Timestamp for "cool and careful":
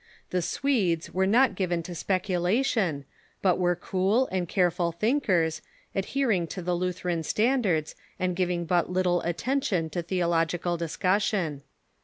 3.75-4.91